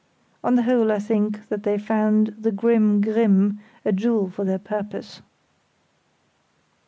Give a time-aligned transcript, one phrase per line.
[0.43, 4.57] On the whole I think that they found the grim Grimm a jewel for their
[4.57, 5.21] purpose.